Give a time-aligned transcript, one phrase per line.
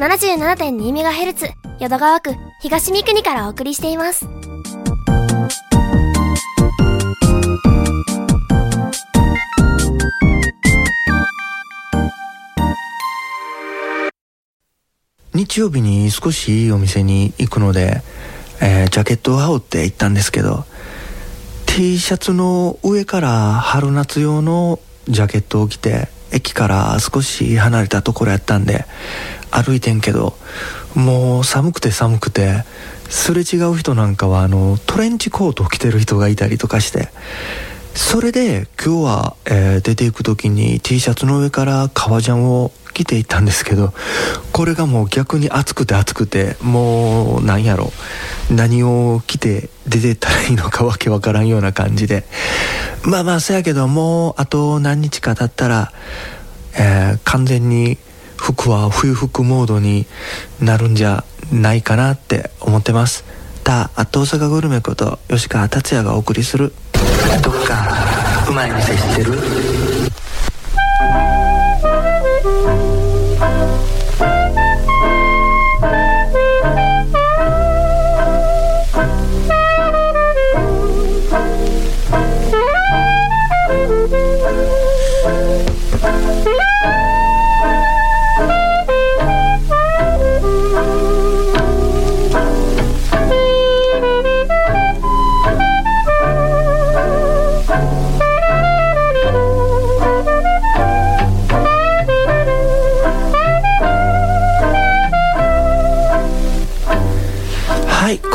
[0.00, 4.26] 77.2MHz 淀川区東三国からお送りしています。
[15.34, 18.00] 日曜日に少しいいお店に行くので、
[18.62, 20.64] えージャケットを羽織って行ったんですけど
[21.66, 28.84] T シャツの上から春夏用のジャケットを着て駅から少し離れたところやったんで
[29.50, 30.36] 歩いてんけど
[30.94, 32.64] もう寒くて寒くて
[33.08, 37.08] すれ違う人なんかはあのトレンチコートを着てる人がいたりとかして
[37.94, 43.92] それで今日は、えー出ていく時に T シャツの上から革ジャンを着ていったんですけど
[44.52, 47.92] これがもう逆に暑くて暑くてもうなんやろ
[48.50, 52.24] 何を着て出てったらいいのかわけわからんような感じで。
[53.02, 55.92] まあまあそやけどもうあと何日か経ったら、
[56.74, 57.98] えー完全に
[58.40, 60.06] 服は冬服モードに
[60.60, 63.24] なるんじゃないかなって思ってます。
[63.62, 66.72] たあと大阪グルメこと吉川達也がお送りする。
[67.44, 67.86] どっか
[68.48, 69.38] うまい店知ってる？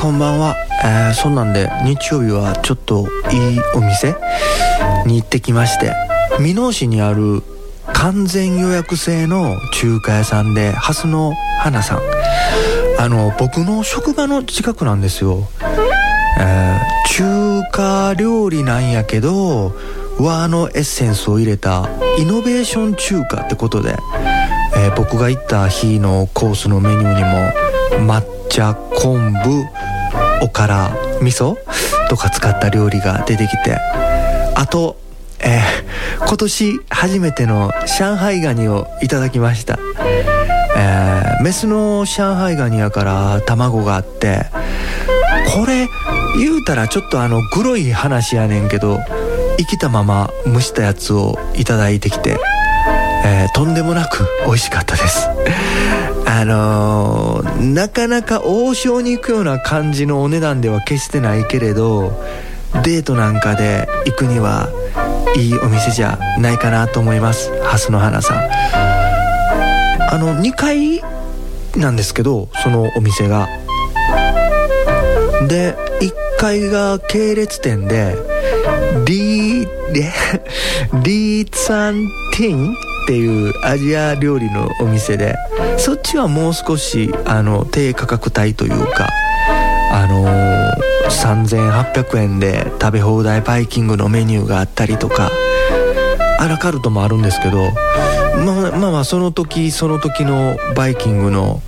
[0.05, 4.13] こんばんは、えーそんなんで日曜日はちょっといいお店
[5.07, 5.93] に行ってきまして
[6.37, 7.41] 箕面市にある
[7.91, 12.01] 完全予約制の中華屋さんで蓮の花さん。
[12.99, 15.47] あの僕の職場の近くなんですよ、
[16.39, 19.73] えー中華料理なんやけど
[20.19, 21.89] 和のエッセンスを入れた
[22.19, 23.95] イノベーション中華ってことで、
[24.77, 27.23] えー僕が行った日のコースのメニューに
[28.03, 29.65] も抹茶昆布
[30.41, 31.57] おから味噌
[32.09, 33.77] とか使った料理が出てきて。
[34.55, 34.97] あと、
[35.39, 35.85] えー
[36.27, 39.77] 今年初めての上海ガニをいただきました、
[40.75, 44.45] えーメスの上海ガニやから卵があって。
[45.53, 45.87] これ
[46.37, 48.99] 言うたらちょっとあのグロい話やねんけど
[49.57, 52.39] 生きたまま蒸したやつをいただいてきて、
[53.23, 55.29] えーとんでもなく美味しかったです。
[56.25, 62.11] あのーなかなか王将に行くような感じのお値段では決してないけれど
[62.83, 64.69] デートなんかで行くには
[65.37, 67.51] いいお店じゃないかなと思います。
[67.63, 68.37] 蓮の花さん。
[70.11, 71.01] あの2階
[71.75, 73.47] なんですけどそのお店が。
[75.47, 78.15] で1階が系列店で
[79.05, 79.69] リー
[81.03, 82.75] リーツァンティン
[83.05, 85.35] っていうアジア料理のお店で
[85.77, 89.07] そっちはもう少しあの低価格帯というか
[89.91, 95.29] あのー3800円で食べ放題バイキングのメニューがあったりとか
[96.39, 97.71] アラカルトもあるんですけど
[98.43, 101.61] まあまあまあその時その時のバイキングの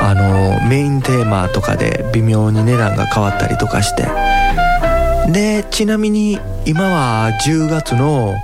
[0.00, 4.06] あのメインテーマとかで微妙に値段が変わったりとかして。
[5.30, 8.34] でちなみに今は10月の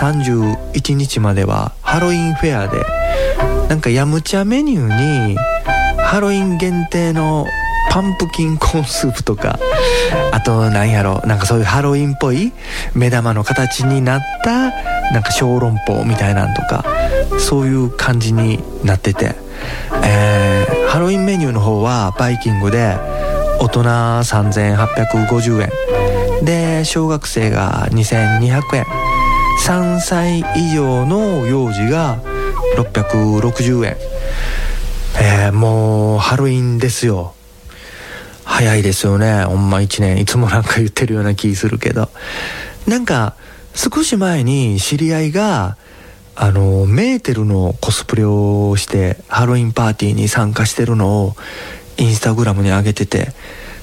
[0.00, 2.84] 31日まではハロウィンフェアで
[3.68, 5.36] なんかヤムチャメニューに
[5.98, 7.46] ハロウィン限定の
[7.90, 9.58] パンプキンコーンスープとか
[10.32, 12.52] あとなんやろなんかそういうハロウィンっぽい
[12.94, 14.70] 目玉の形になった
[15.12, 16.84] なんか小籠包みたいなんとか
[17.38, 19.34] そういう感じになってて、
[20.04, 20.46] えー
[20.96, 22.96] ハロウィンメニューの方はバイキングで
[23.60, 25.70] 大人3850
[26.40, 28.84] 円で小学生が2200円
[29.58, 32.20] 3歳以上の幼児が
[32.76, 33.96] 660円。
[35.18, 37.34] えーもうハロウィンですよ。
[38.44, 39.44] 早いですよね。
[39.44, 40.18] ほんま1年。
[40.20, 42.10] いつもなんか言ってるような気するけど。
[42.86, 43.34] なんか
[43.74, 45.76] 少し前に知り合いが
[46.36, 51.36] あのメーテルのコスプレをしてハロウィンパーティーに参加してるのを
[51.96, 53.32] インスタグラムに上げてて。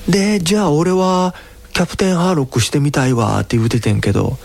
[0.07, 1.33] でじゃあ俺は
[1.73, 4.37] キャプテンハーロックしてみたいわって言うててんけど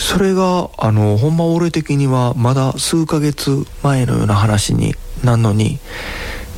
[0.00, 5.78] それがあのほんま俺的にはまだ数ヶ月前のような話になんのに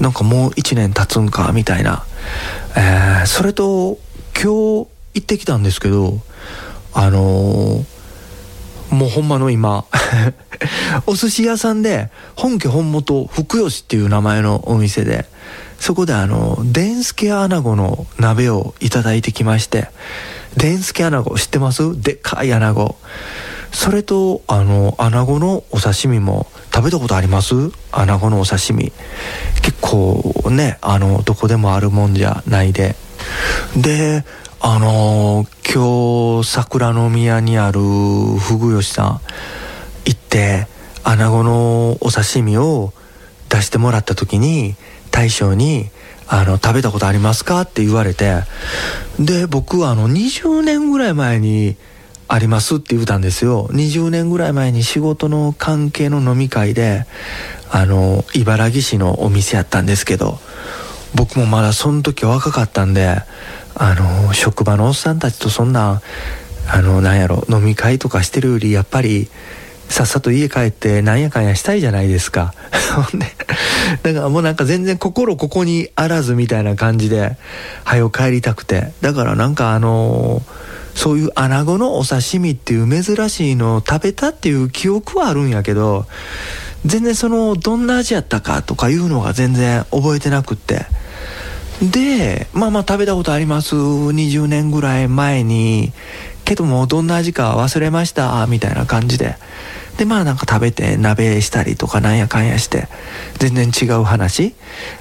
[0.00, 2.04] なんかもう1年経つんかみたいな、
[2.76, 3.98] えーそれと
[4.34, 6.20] 今日行ってきたんですけど
[6.94, 7.84] あのー
[8.94, 9.86] もうほんまの今
[11.06, 15.26] お寿司屋さんで本家本元福吉っていう名前のお店で
[15.80, 19.88] そこであのデンスケアナゴの鍋をいただいてきまして
[20.56, 22.00] デンスケアナゴ知ってます？
[22.00, 22.96] でっかいアナゴ
[23.72, 27.54] それとあのアナゴのお刺身も食べたことあります？
[27.90, 28.92] アナゴのお刺身。
[29.62, 32.94] 結構ねあのどこでもあるもんじゃないで。
[33.76, 34.24] で
[34.60, 39.20] あの今日桜の宮にあるふぐよしさん。
[40.04, 40.66] 行って
[41.02, 42.92] アナゴのお刺身を
[43.48, 44.74] 出してもらった時に
[45.10, 45.90] 大将に
[46.28, 47.62] あの食べたことありますか？
[47.62, 48.42] って言われて
[49.18, 51.76] で僕はあの20年ぐらい前に
[52.28, 53.68] ありますって言うたんですよ。
[53.72, 57.06] 20年ぐらい前に仕事の関係の飲み会で
[57.70, 60.38] あの茨城市のお店やったんですけど
[61.14, 63.18] 僕もまだその時若かったんで
[63.74, 66.00] あの職場のおっさんたちとそんな
[66.70, 69.28] あのなんやろ飲み会とかしてるよりやっぱり
[69.92, 72.54] さっさと家帰ってなんやかんやしたいじゃないですか。
[72.96, 73.26] ほんで、
[74.02, 77.36] だからもうなんか全然心ここにあらずみたいな感じで、
[77.84, 78.92] はよ帰りたくて。
[79.02, 80.62] だからなんかあのー
[80.94, 86.06] そういう穴子のお刺身っていう珍しいのを食べたっていう記憶はあるんやけど、
[86.84, 90.86] 全然その、どんな味やったかとかいうのが全然覚えてなくって。
[91.80, 93.74] で、まあまあ食べたことあります。
[93.74, 95.92] 20年ぐらい前に。
[96.44, 98.46] けども、どんな味か忘れました。
[98.46, 99.36] みたいな感じで。
[99.98, 102.88] で、まあなんか食べて鍋したりとかなんやかんやして、
[103.38, 104.54] 全然違う話。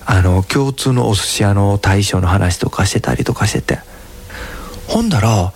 [0.05, 3.79] あの、共通のお寿司屋の大将の話とかしてたりとかしてて。
[4.87, 5.53] ほんだら、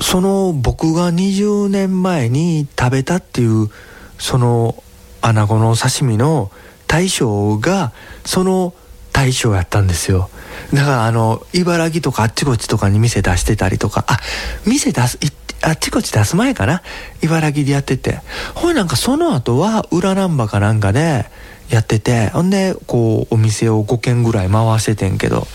[0.00, 3.70] その僕が20年前に食べたっていう
[4.18, 4.82] その
[5.20, 6.50] 穴子の刺身の
[6.86, 7.92] 大将が
[8.24, 8.74] その
[9.12, 10.28] 大将やったんですよ
[10.72, 14.18] だからあの茨城とかあっちこっちとかに店出してたりとかあ
[14.66, 15.18] 店出す
[15.66, 16.80] あっちこっち出す前かな。
[17.22, 18.20] 茨城でやってて。
[18.54, 21.26] ほいなんかその後は裏難波かなんかで
[21.70, 22.28] やってて。
[22.28, 25.48] ほんでこうお店を5軒ぐらい回しててんけど。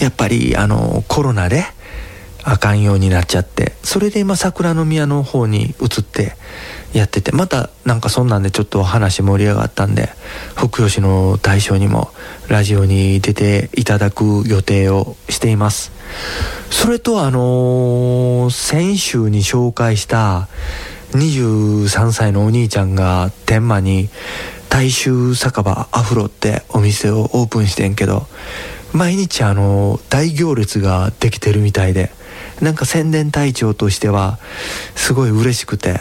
[0.00, 1.66] やっぱりあのコロナで
[2.44, 3.72] あかんようになっちゃって。
[3.82, 6.36] それで今桜の宮の方に移って
[6.92, 7.32] やってて。
[7.32, 10.10] またなんかそんなんでちょっと話盛り上がったんで
[10.54, 12.10] 福吉の大将にも
[12.48, 15.90] ラジオに出ていただく予定をしています。
[16.70, 20.48] それとあのー、先週に紹介した
[21.12, 24.10] 23歳のお兄ちゃんが天満に
[24.68, 28.26] 大衆酒場アフロってお店をオープンしてんけど
[28.92, 32.10] 毎日あの大行列ができてるみたいで。
[32.60, 34.38] なんか宣伝隊長としては
[34.94, 36.00] すごい嬉しくて、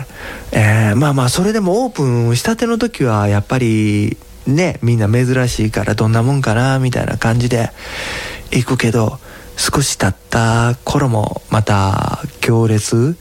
[0.52, 7.72] えー、まあまあそれでもオープンしたての時はやっぱりねみんな珍しいからどんなもんかなみたいな感じで
[8.52, 9.20] 行くけど
[9.58, 13.18] 少し経った頃もまた行列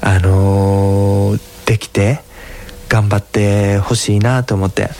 [0.00, 2.20] あのー、できて
[2.88, 4.90] 頑張ってほしいなと思って。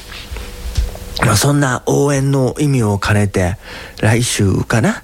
[1.24, 3.56] まあ、そんな応援の意味を兼ねて、
[4.00, 5.02] 来週かな、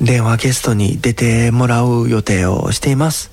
[0.00, 3.30] 電話ゲストに出てもらう予定をしています。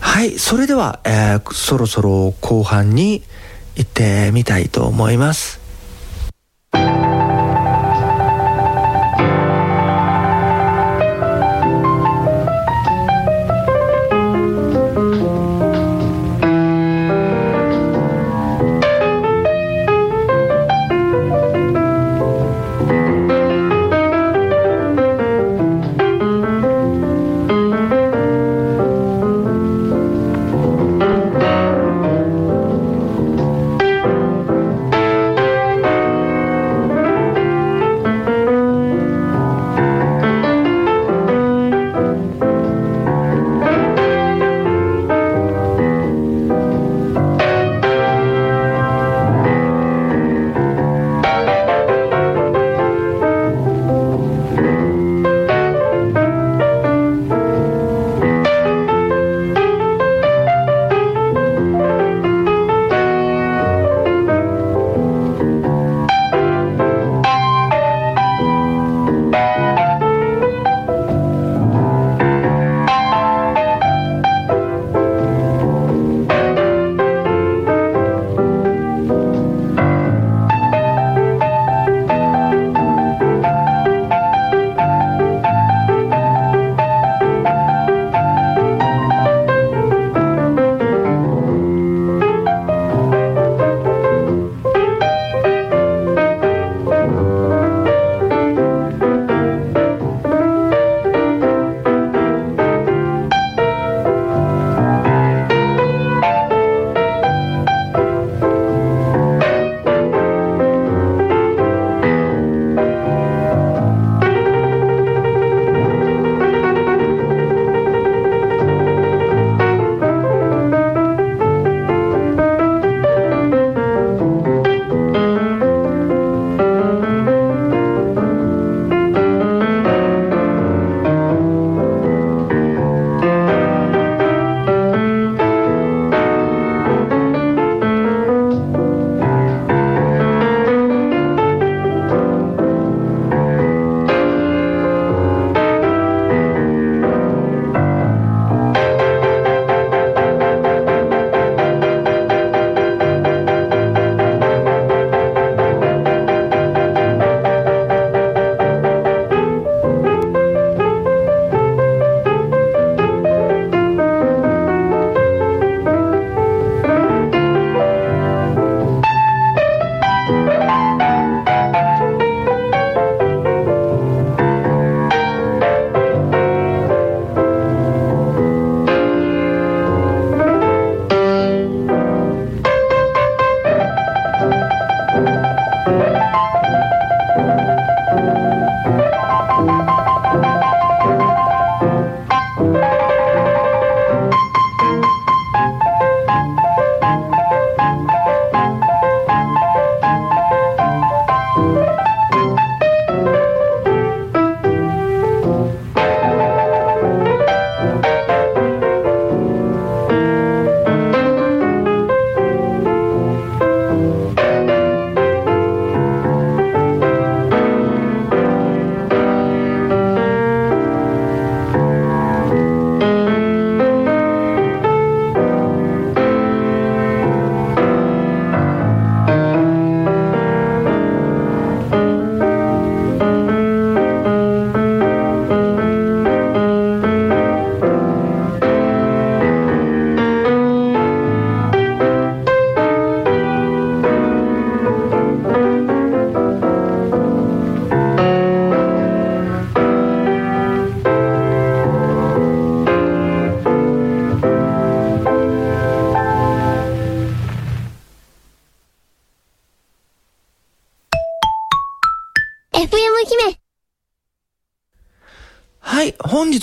[0.00, 3.22] はい、それでは、えー、そろそろ後半に
[3.76, 5.63] 行ってみたいと思います。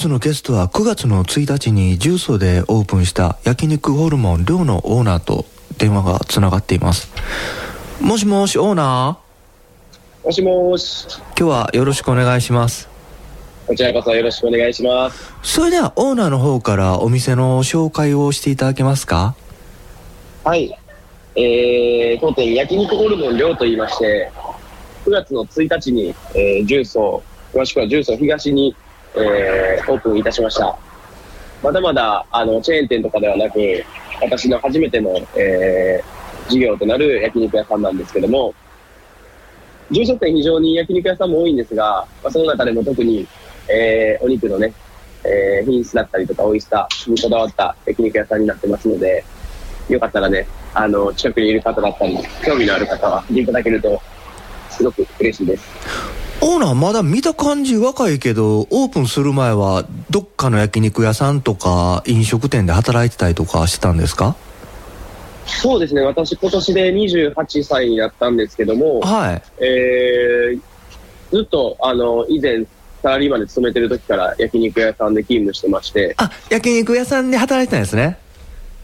[0.01, 5.45] 日のゲストは9月の1日に重曹でオープンした焼肉ホルモン寮のオーナーと
[5.77, 7.11] 電話がつながっています。
[8.01, 9.19] もしもし、オーナ
[10.23, 11.05] もしもーし。
[11.07, 12.89] ー今日はよろしくお願いします。
[13.67, 15.33] こちらこそよろしくお願いします。
[15.43, 19.35] それではオーナーの方からお店の紹介をしていただけますか？
[20.43, 20.75] はい。
[21.35, 24.31] えー、当店焼肉ホルモン寮と言いまして、
[25.05, 27.21] 9月の1日に、えー、重曹、
[27.53, 28.75] 詳しくは重曹東に、
[29.15, 30.77] えー、オープンいたしました。
[31.63, 33.59] まだまだ、あの、チェーン店とかではなく、
[34.21, 38.53] 私の初めての、えー、事業となる焼肉屋さんなんですけども、
[39.91, 43.27] 重曹店非常に焼肉屋さんも多いんですが、まあ、その中でも特に、
[43.67, 44.73] えー、お肉のね、
[45.23, 49.23] えー、品質だったりとか美味しさにこだわった焼肉屋さんになってますので、
[49.89, 54.01] よかったらね、あの、近くにいる方だったり、興味のある方は来ていただけると、
[54.69, 55.65] すごく嬉しいです。
[56.43, 64.35] オーナーまだ見た感じ若いけど、オープンする前はどっかの焼肉屋さんとか飲食店で働いてたりとかしてたんですか？
[65.45, 69.41] そうですね、私今年で28歳になったんですけども、はい。
[69.63, 70.61] えー、
[71.31, 72.65] ずっと、あの、以前、
[73.03, 78.17] サラリーマンで勤めてる時から焼肉屋さんで勤務してまして、あ、焼肉屋さんで働いてたんですね。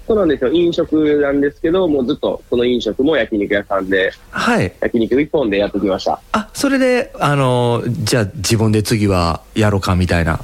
[0.07, 4.71] そうなんですよ、飲食なんですけど、もうずっとその飲食も焼肉屋さんで、はい。
[4.79, 6.21] 焼肉一本でやってきました。
[6.31, 10.39] あ、それで、あの、じゃあ自分で次はやろうかみたいな。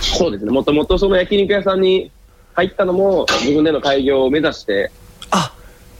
[0.00, 2.12] そうですね、もともとその焼肉屋さんに
[2.52, 4.92] 入ったのも、自分での開業を目指して、
[5.32, 5.52] あ、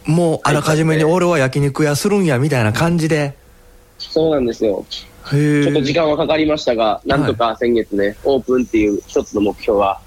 [0.05, 3.35] もうあらかじめに俺は焼肉屋するんやみたいな感じで。
[3.99, 4.85] そうなんですよ。
[5.33, 5.65] へえ。
[5.65, 10.01] ちょっと時間はかかりましたが、なんとか先月ね、オープンっていう一つの目標は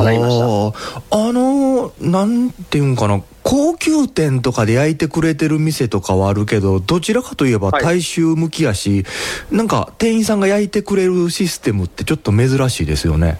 [0.00, 3.22] あのーなんていうんかな。
[3.42, 7.82] 高級店とかで焼いてくれてる店とかはあるけどどちらかといえばはい。
[7.82, 9.04] 大衆向きやし、
[9.50, 13.38] なんか店員さんが焼いてくれるシステムってちょっと珍しいですよね。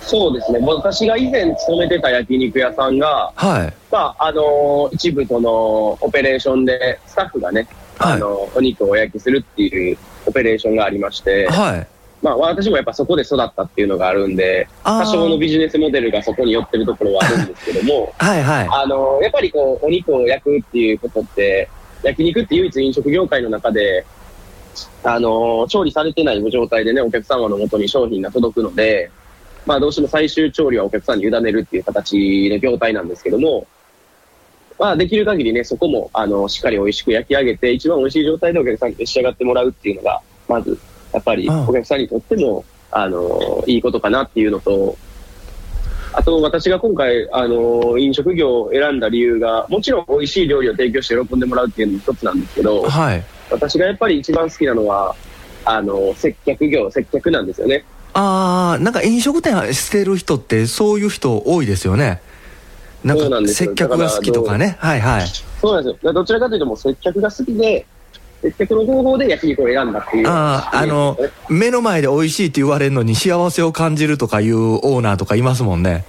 [0.00, 3.74] そうですね、私が以前勤めてた焼肉屋さんが、はい。
[3.90, 7.68] まあ、あの一部その、オペレーションで、スタッフがね、
[7.98, 8.12] はい。
[8.14, 11.86] あのお肉をお焼きするっていうオペレーションがありまして、はい
[12.22, 18.68] まあ、私もやっぱそこで育ったっていうのがあるんで、多少のビジネスモデルがそこに寄ってるところはあるんですけども、はいはい。
[18.70, 21.68] あの、やっぱりこう、お肉を焼くっていうことって、
[22.04, 24.06] 焼肉って唯一飲食業界の中で、
[25.02, 29.10] あの、調理されてない状態でね、お客様の元に商品が届くので、
[29.66, 33.66] まあどうしても最終調理はお客さんに委ねるっていう形の業態なんですけども、
[34.78, 40.78] まあできる限りね、そこも、あの、しっかり美味しく焼き上げて、一番美味しい状態でお客さんに召し上がってもらうっていうのが、まず、
[41.12, 44.96] やっぱりああお客さんにとっても、あの、いいことかなっていうのと、
[46.14, 53.24] あと、私が今回、あの、飲食業を選んだ理由が、もちろん美味しい料理を提供して喜んでもらうっていうのも一つなんですけど、はい。
[53.50, 55.16] 私がやっぱり一番好きなのは、
[55.64, 57.84] あの、接客業、接客なんですよね。
[58.14, 62.20] あーなんか飲食店してる人ってそういう人多いですよね。
[63.04, 64.76] なんか接客が好きとかね。
[64.80, 65.26] はいはい。
[65.60, 66.12] そうなんですよ。
[66.12, 67.86] どちらかというともう接客が好きで、
[68.42, 70.28] 接客の方法で焼肉を選んだっていう。
[70.28, 71.16] ああ、あの、
[71.48, 76.04] 目の前で美味しいって言われるのに幸せを感じるとかいうオーナーとかいますもんね。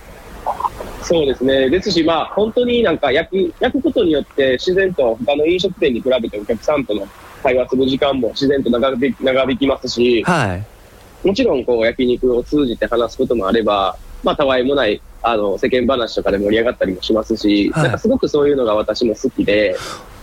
[1.04, 1.70] そうですね。
[1.70, 7.08] ですし、まあ、本当になんか焼く、焼くことによって自然と他の飲食店に比べてお客さんとの
[7.44, 11.28] 会話する時間も自然と長引き長引きますし、はい。
[11.28, 19.76] もちろんこう焼肉を通じて話すこともあれば、まあ、たわいもない、あの、世間話とかで盛り上がったりもしますし、はいなんかすごくそういうのが私も好きで、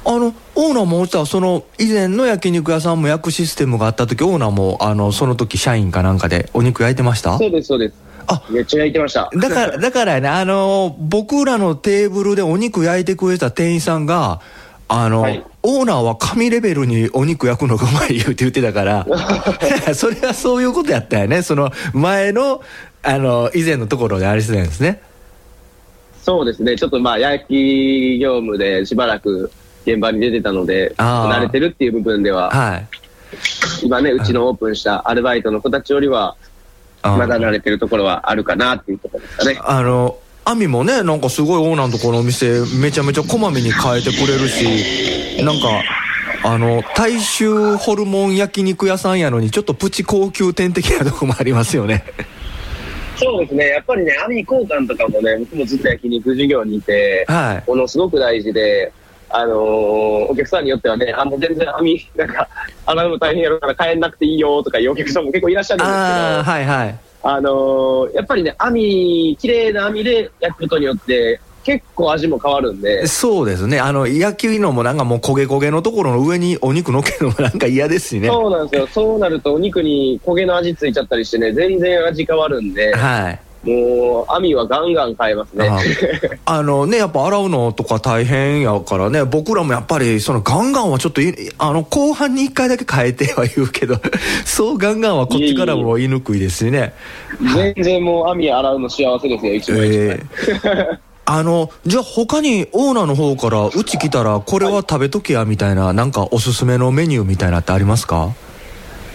[0.04, 7.36] あの、オーナーもさ、その、以前の焼肉屋さんも焼くシステムがあった時、オーナーも、あの、その時社員かなんかでお肉焼いてました？
[7.38, 7.94] そうです、そうです。
[8.26, 9.28] あめっちゃ焼いてました。
[9.34, 14.40] だから、 だからやね、あの、僕らのテーブルでお肉焼いてくれた店員さんが、
[14.88, 19.06] あの、はいオーナーは神レベルにお肉焼くのがうまい言うて言ってたから、
[19.94, 21.42] それはそういうことやったよね。
[21.42, 22.62] その前の、
[23.02, 25.02] あの、以前のところであれしてたんですね。
[26.22, 26.76] そうですね。
[26.78, 29.50] ちょっとまあ、焼き業務でしばらく
[29.86, 32.86] 現場に出てたので、慣れてるっていう部分では、はい。
[33.82, 36.36] 今ね、うちのオープンしたアルバイトの子たちよりは、
[37.02, 39.58] あまだ慣れてるところはあるかなっていうところですかね。
[39.62, 45.82] あの、アミもね、なんかすごいオーナーのところのお店、めちゃめちゃこまめに変えてくれるし、なんか、
[46.42, 52.04] あの、大衆ホルモン焼肉屋さんやのに、ちょっとプチ高級店的なとこもありますよね。
[53.16, 53.68] そうですね。
[53.68, 57.70] やっぱりね、網交換とかもね、僕もずっと焼肉事業にいて、はい。
[57.70, 58.92] ものすごく大事で、
[59.32, 59.58] あのー
[60.30, 62.48] お客さんによってはね、あの、全然網、なんか、
[62.86, 66.98] 洗うの大変やろから帰んなくていいよとかいうお客さんも結構いらっしゃるんですけど、はいはい。
[67.22, 73.78] あのーやっぱりね、網、綺麗な網で焼くことによって、結構味も変わるんで、そうですね。
[73.80, 78.28] あの、焼きのもなんかもう焦げ焦げのところの上にお肉乗っけるのもなんか嫌ですしね。
[78.28, 78.86] そうなんですよ。
[78.86, 83.40] そうなるとお肉に焦げの味ついちゃったりしてね、全然味変わるんで、はい。
[83.62, 85.68] もう網はガンガン変えますね。
[85.68, 85.78] あ
[86.46, 86.62] あ。
[86.62, 93.96] のね、やっぱ洗うのとか大変やからね、僕らもやっぱり、そのガンガンはちょっとい、あの、後半に一回だけ変えては言うけど、
[94.46, 96.94] そうガンガンはこっちからも言いにくいですしね。
[97.54, 100.20] 全然もう網洗うの幸せですよ、一番一え
[100.64, 100.98] え。
[101.26, 108.30] あの、じゃあ他にオーナーの方から、うち来たらこれは食べとけやみたいな、なんかおすすめのメニューみたいなってありますか？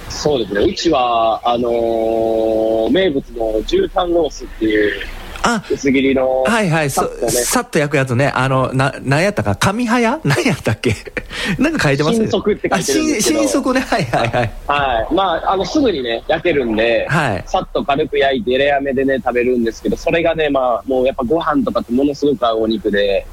[0.10, 0.62] そうですね。
[0.62, 5.02] うちは、あのー名物の牛タンロースっていう
[5.44, 8.32] あ、薄切りの、はいはい、そさっとねさっと焼くやつね。
[8.36, 10.20] あの、な、なんやったか、神早？
[10.26, 10.96] なんやったっけ？
[11.60, 14.52] なんか書いてます新速って書いてるんですけどあ新新速ね、はいはいはい。
[14.68, 15.14] はい。
[15.14, 23.26] まあ、あの、すぐにね、焼けるんで、はいさっと軽く焼いて、レアめでね、食べるんですけど、それがね、まあ、もうやっぱご飯とかってものすごく合うお肉で、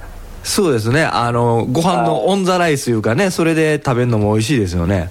[0.44, 1.04] そうですね。
[1.04, 5.10] あの、ご飯のオンザライスいうかね、それで食べるのも美味しいですよね。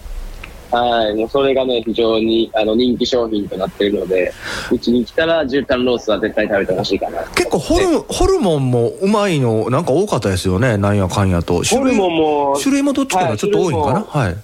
[0.71, 1.15] はい。
[1.15, 4.34] もうそれがね、非常に、あの、人気商品となっているので、
[4.71, 7.23] うちに来たら、牛タンロースは絶対食べてほしいかな。
[7.36, 10.77] 結構ホル、ホルモンもうまいの、なんか多かったですよね。
[10.77, 11.62] なんやかんやと。
[11.63, 13.99] ホルモンも、種類もどっちかがちょっと多いんかな？
[14.01, 14.36] ははい。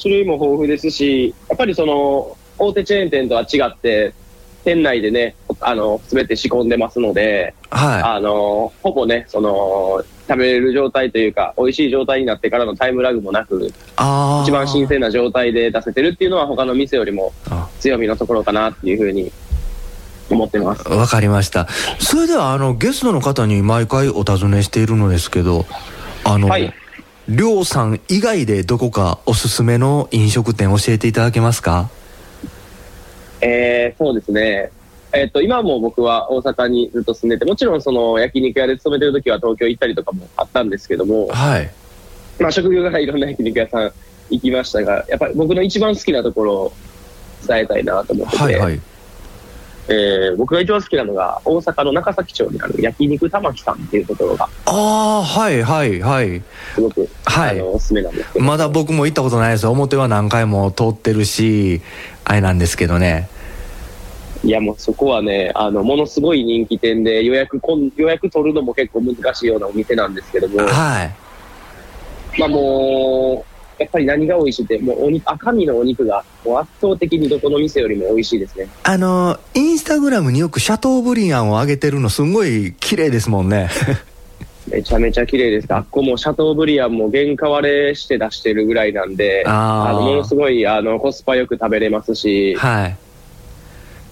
[0.00, 4.14] 種類も豊富ですし、やっぱりその、大手チェーン店とは違って、
[4.64, 13.74] 店内でね、あの、すべて仕込んでますので、はあの、ほぼね、その、食べれる状態というか、美味しい状態になってからのタイムラグもなく、い。
[13.96, 14.42] ああ。
[14.44, 19.30] 一番新鮮な状態で出せてるっていうのは他の店よりもあ強みのところかなっていうふうに
[20.30, 20.88] 思ってます。
[20.88, 21.68] わかりました。
[21.98, 25.66] それでは、あの、ゲストの方に毎回お尋ねしているのですけど、
[26.24, 26.72] あの、はい
[27.26, 31.88] りょうさん以外でどこかおすすめの飲食店教えていただけますか？
[33.40, 34.70] えー、そうですね。
[35.14, 41.70] えっ、と、今も僕は大阪にずっと住んでて、もちろんその焼肉屋で勤めてる時は東京行ったりとかもあったんですけども、はい。
[42.40, 43.92] まあ職業柄いろんな焼肉屋さん
[44.30, 46.72] 行きましたが、やっぱり僕の一番好きなところを
[47.46, 48.80] 伝えたいなと思ってて、はいはい。
[49.86, 56.42] えー僕が一番好きなのが大阪の中崎町にある焼肉玉木さんっていうところがああ、はいはいはい。
[56.74, 59.66] すごく、はいあのおすすめなんですまだ僕も行ったことないです。
[59.66, 61.82] 表は何回も通ってるし、
[62.24, 63.28] あれなんですけどね。
[64.44, 72.38] いやもうそこはね、あの、ものすごい人気店で予約こん、予約取るのも結構難しいようなお店なんですけども、はい。
[72.38, 73.46] まあも
[73.78, 78.68] う、やっぱり何が美味しいって、もうお肉、赤身のお肉がもう圧倒的にどこの店よりも美味しいですね。
[78.82, 83.70] あの、インスタグラムによくシャトーブリアンを上げてるのすんごい綺麗ですもんね。
[84.68, 85.72] めちゃめちゃ綺麗です。
[85.72, 92.96] あっこもシャトーブリアンも原価割れして出してるぐらいなんで、あーの、ものすごい、あの、コスパよく食べれますし、はい。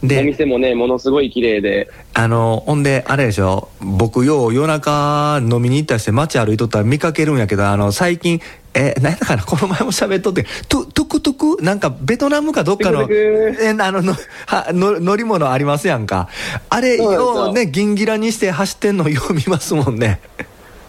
[0.02, 3.68] おで、店もね、ものすごい綺麗で、あの、ほんで、あれでしょ？
[3.80, 8.40] 僕よう夜中飲みに行ったりして街歩いとったら見かけるんやけど、あの、最近、
[8.74, 9.44] え、何やったかな？
[9.44, 11.62] この前も喋っとって、トトゥクトゥク？
[11.62, 14.14] なんかベトナムかどっかの、え、あの、の、
[14.46, 16.28] は、の乗り物ありますやんか。
[16.68, 20.20] あれ、ようね、ギンギラにして走ってんのよう見ますもんね。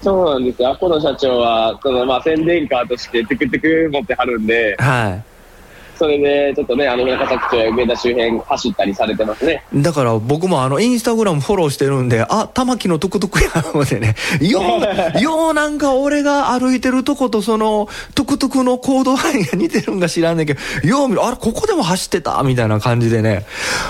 [0.02, 0.72] そうなんですよ。
[0.72, 5.24] アポの社長は、その、まあ、宣伝カーとして、トゥクトゥク持ってはるんで、はい。
[5.98, 9.64] それで、ちょっとね、あの、中崎町や梅田周辺走ったりされてますね。
[9.74, 14.16] だから僕もあのインスタグラムフォローしてるんで、あ、玉木のトゥクトゥクや思ってね。
[14.42, 14.62] よ
[15.16, 23.46] う、ようなんか俺が歩いてるとことそのトゥクトゥクの行動範囲が似てるんか知らんねんけど、よう見る、あれ、ここでも走ってたみたいな感じでね。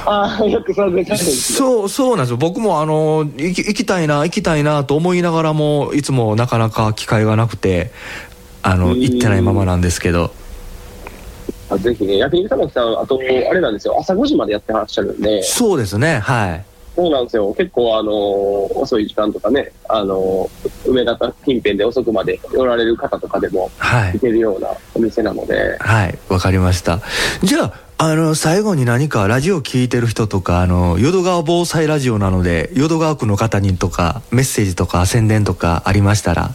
[0.06, 0.84] ああ、よくそ。
[1.16, 2.38] そう、そうなんですよ。
[2.38, 7.92] 僕もあの、行き行きたいな、行きたいなと思いながらも、いつもなかなか機会がなくて、
[8.62, 10.32] あの、うん行ってないままなんですけど。
[11.70, 16.66] あぜひね、焼肉玉木さん、あと、あれなんですよ、朝5時までやってらっしゃるんで、そうですね、はい。
[16.96, 17.52] そうなんですよ。
[17.56, 18.14] 結構、あのー
[18.80, 24.20] 遅い時間とかね、あのー梅田近辺で遅くまで寄られる方とかでもはい行。
[24.20, 27.00] けるようなお店なので、はい、わかりました。
[27.42, 36.52] じゃあ、あの、最後に何かラジオ聞いてる人とか、あの、淀川防災ラジオなので、淀川区の方にとか、メッセージとか宣伝とかありましたら？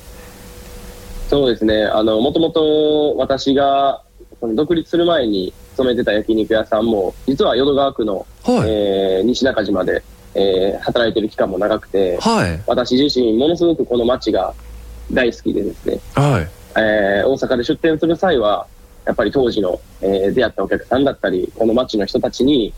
[1.29, 4.03] そうですね、あの、もともと私が、
[4.41, 8.71] その独立する前に勤めてた焼肉屋さんも、実は淀川区の、はい。
[8.71, 10.03] えー西中島で、
[10.35, 12.61] えー働いてる期間も長くて、はい。
[12.67, 14.55] 私自身、ものすごくこの街が
[15.13, 16.49] 大好きでですね、はい。
[16.77, 18.67] えー大阪で出店する際は、
[19.07, 22.73] やっぱり当時の、えー出会ったお客さんだったり、この街の人たちに、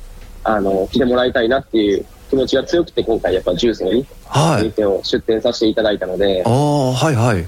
[0.45, 4.65] あの、来てもらいたいなっていう気持ちが強くて、今回やっぱ重曹にはい。
[4.65, 7.47] 店を出店させていただいたので、ああ、はいはい。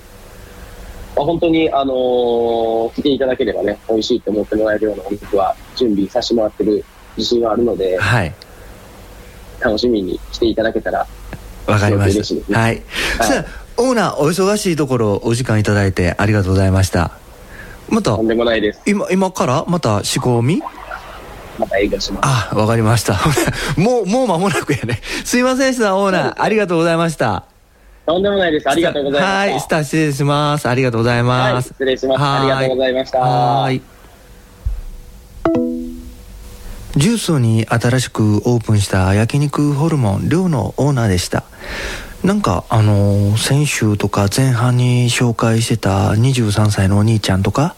[1.15, 6.85] まあ、本当に、あのー来ていただければね、美味しいと思ってもらえるようなお肉は準備させてもらってる
[7.17, 8.35] 自信はあるので、はい。
[9.61, 11.07] 楽しみに来ていただけたら
[11.67, 12.83] わかりまし嬉しいねたはい、
[13.19, 17.13] そしたらオーナーお忙しいところお時間いただいてありがとうございました。
[17.89, 18.83] またとんでもないです。
[18.87, 20.61] 今今からまた仕込み？
[21.59, 22.53] また営業します。
[22.55, 23.21] あわかりました。
[23.81, 25.01] もうもう間もなくやね。
[25.25, 26.43] すいませんでしたオーナー。
[26.43, 27.52] ありがとうございました
[28.05, 28.69] とんでもないです。
[28.69, 29.39] ありがとうございました。
[29.39, 32.21] はいスター失礼しますありがとうございはいます、失礼します。
[32.21, 33.19] はありがとうございました。
[33.21, 33.83] はーい
[36.95, 41.45] ジュースに新しくオープンした焼肉ホルモン寮のオーナーでした
[42.23, 47.77] なんかあのー先週とか前半に紹介してた23歳のお兄ちゃんとか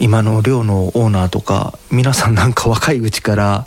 [0.00, 3.66] 今の寮のオーナーとか皆さんなんか若いうちから、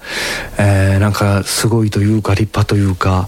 [0.59, 3.27] えーなんかすごいというか立派というか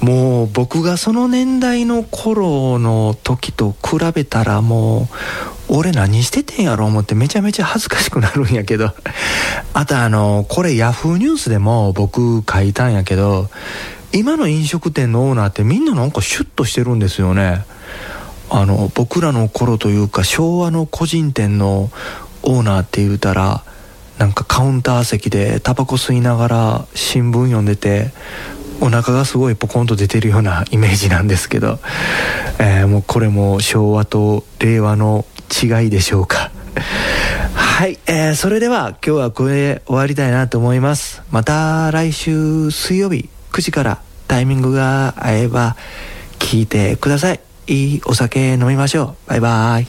[0.00, 5.08] もう僕がその年代の頃の時と比べたらも
[5.68, 8.92] う俺何しててんやろ思ってめちゃめちゃ恥ずかしくなるんやけど。
[9.72, 13.50] あとあのこれヤフーニュースでも僕書いたんやけど
[14.12, 17.64] 今の飲食店のオーナーってみんななんかシュッとしてるんですよね。
[18.48, 21.90] あの僕らの頃というか昭和の個人店の
[22.42, 23.64] オーナーって言うたら
[24.18, 28.12] なんかカウンター席でタバコ吸いながら新聞読んでて
[28.80, 31.78] お腹がすごいポコンと出てるようなイメージなんですけど、
[32.58, 36.50] えーもうこれも昭和と令和の違いでしょうか。
[37.54, 41.22] はい、えーそれでは今日はこれで終わりたいなと思います。
[41.30, 45.76] また来週水曜日9時からタイミングが合えば
[46.38, 47.40] 聞いてください。
[47.66, 49.30] いいお酒飲みましょう。
[49.30, 49.86] バイバーイ。